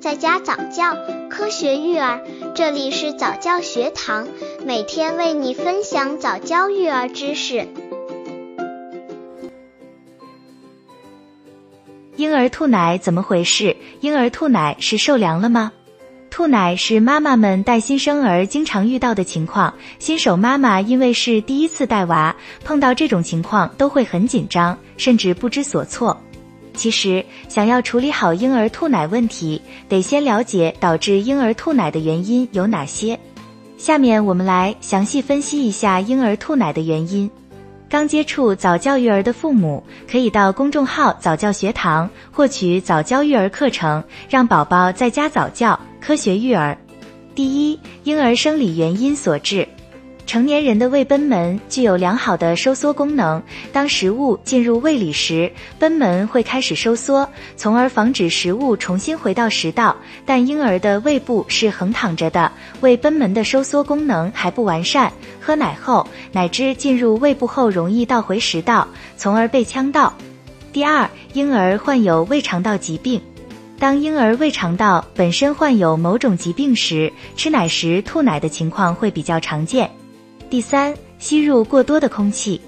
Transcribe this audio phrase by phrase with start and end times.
[0.00, 0.96] 在家早教，
[1.28, 2.22] 科学育儿，
[2.54, 4.28] 这里是早教学堂，
[4.64, 7.66] 每天为你分享早教育儿知识。
[12.14, 13.76] 婴儿吐奶怎么回事？
[14.00, 15.72] 婴儿吐奶是受凉了吗？
[16.30, 22.34] 吐奶是妈妈们带新生儿经常遇到的情况，新手妈妈因为是第一次带娃，
[22.64, 26.16] 碰到这种情况都会很紧张，甚至不知所措。
[26.78, 33.18] 其实，想要处理好婴儿吐奶问题，得先了解导致婴儿吐奶的原因有哪些。
[33.76, 37.28] 下面我们来详细分析一下婴儿吐奶的原因。
[37.90, 46.78] 刚接触早教育儿的父母，可以到公众号早教学堂获取早教育儿课程，让宝宝在家早教，科学育儿。
[47.34, 49.66] 第一，婴儿生理原因所致。
[50.28, 53.42] 成年人的胃贲门具有良好的收缩功能，
[53.72, 59.96] 当食物进入胃里时，贲门会开始收缩，从而防止食物重新回到食道。
[60.26, 70.12] 但婴儿的胃部是横躺着的，胃贲门的收缩功能还不完善，喝奶后，奶汁进入胃部后容易倒回食道，从而被呛到。
[70.74, 73.18] 第二，婴儿患有胃肠道疾病。
[73.78, 79.90] 当婴儿胃肠道本身患有某种疾病时，吃奶时吐奶的情况会比较常见。
[80.50, 82.58] 第三，吸入过多的空气。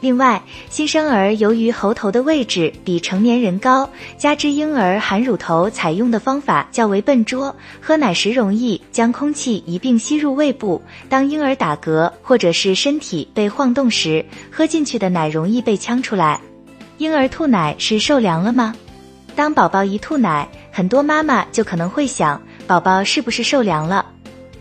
[0.00, 10.80] 另外，新生儿由于喉头的位置比成年人高，加之婴儿含乳头采用的方法较为笨拙，喝奶时容易将空气一并吸入胃部。
[11.08, 16.40] 当婴儿打嗝或者是身体被晃动时，喝进去的奶容易被呛出来。
[16.98, 18.74] 婴儿吐奶是受凉了吗？
[19.36, 24.04] 当宝宝一吐奶，很多妈妈就可能会想，宝宝是不是受凉了？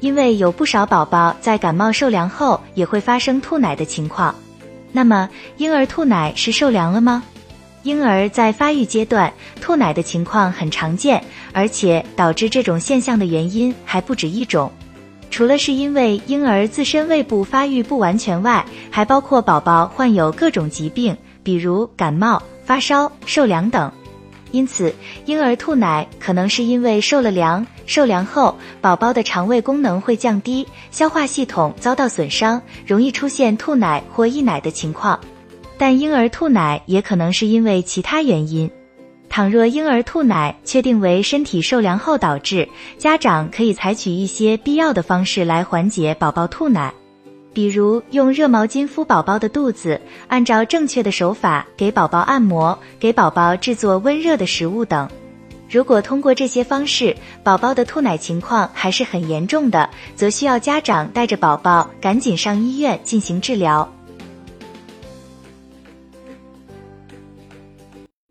[0.00, 4.34] 因为有不少宝宝在感冒受凉后也会发生吐奶的情况，
[4.92, 7.22] 那么婴儿吐奶是受凉了吗？
[7.82, 14.70] 婴儿在发育阶段吐奶的情况很常见，而且导致这种现象的原因还不止一种。
[15.30, 23.92] 除了是因为婴儿自身胃部发育不完全外，还包括宝宝患有各种疾病，比如感冒、发烧、受凉等。
[24.50, 24.94] 因此，
[25.26, 35.18] 婴儿吐奶可能是因为受了凉，受凉后宝宝的肠胃功能会降低，消化系统遭到损伤，容易出现吐奶或溢奶的情况。
[35.76, 38.70] 但婴儿吐奶也可能是因为其他原因。
[39.28, 42.66] 倘若婴儿吐奶确定为身体受凉后导致，
[42.96, 46.92] 家长可以采取一些必要的方式来缓解宝宝吐奶。
[47.52, 55.08] 比如用热毛巾敷宝宝的肚子，按照正确的手法给宝宝按摩，给宝宝制作温热的食物等。
[55.70, 63.92] 如果通过这些方式，宝宝的吐奶情况还是很严重的，则需要家长带着宝宝赶紧上医院进行治疗。